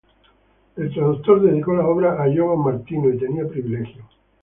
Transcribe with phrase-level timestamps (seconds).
[0.77, 4.01] El traductor dedicó la obra a Giovan Martino y tenía privilegio.